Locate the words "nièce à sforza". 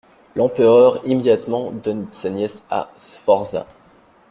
2.31-3.67